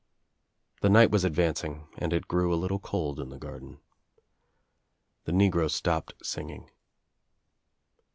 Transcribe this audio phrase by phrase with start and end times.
[0.81, 3.81] The night was advancing and it grew a little cold in the garden.
[5.25, 6.71] The negro stopped singing.